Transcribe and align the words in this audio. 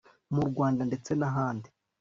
mu 0.33 0.41
rwanda 0.49 0.81
ndetse 0.89 1.11
nahandi 1.19 1.67